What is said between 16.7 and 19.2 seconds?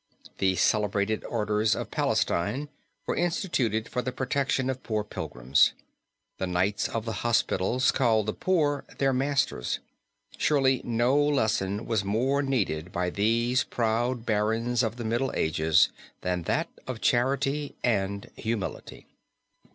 of charity and humility.